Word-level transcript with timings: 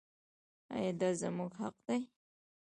آیا 0.75 0.91
دا 1.01 1.09
زموږ 1.21 1.51
حق 1.61 1.75
دی؟ 1.87 2.01